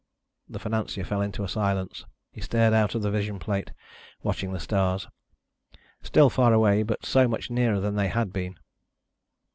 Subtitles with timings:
[0.49, 2.07] The financier fell into a silence.
[2.31, 3.69] He stared out of the vision plate,
[4.23, 5.07] watching the stars.
[6.01, 8.57] Still far away, but so much nearer than they had been.